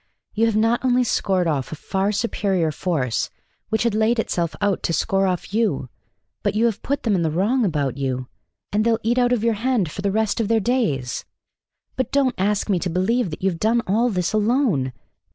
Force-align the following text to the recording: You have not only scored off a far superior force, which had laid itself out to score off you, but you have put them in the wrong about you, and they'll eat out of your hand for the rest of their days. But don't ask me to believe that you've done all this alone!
You 0.33 0.47
have 0.47 0.55
not 0.55 0.83
only 0.83 1.03
scored 1.03 1.45
off 1.45 1.71
a 1.71 1.75
far 1.75 2.11
superior 2.11 2.71
force, 2.71 3.29
which 3.69 3.83
had 3.83 3.93
laid 3.93 4.17
itself 4.17 4.55
out 4.59 4.81
to 4.81 4.93
score 4.93 5.27
off 5.27 5.53
you, 5.53 5.89
but 6.41 6.55
you 6.55 6.65
have 6.65 6.81
put 6.81 7.03
them 7.03 7.13
in 7.13 7.21
the 7.21 7.29
wrong 7.29 7.63
about 7.63 7.97
you, 7.97 8.27
and 8.71 8.83
they'll 8.83 8.97
eat 9.03 9.19
out 9.19 9.31
of 9.31 9.43
your 9.43 9.53
hand 9.53 9.91
for 9.91 10.01
the 10.01 10.09
rest 10.11 10.39
of 10.39 10.47
their 10.47 10.59
days. 10.59 11.23
But 11.97 12.11
don't 12.11 12.33
ask 12.39 12.67
me 12.67 12.79
to 12.79 12.89
believe 12.89 13.29
that 13.29 13.43
you've 13.43 13.59
done 13.59 13.83
all 13.85 14.09
this 14.09 14.33
alone! 14.33 14.91